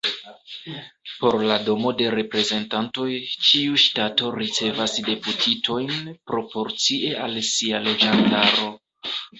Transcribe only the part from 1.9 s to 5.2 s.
de Reprezentantoj, ĉiu ŝtato ricevas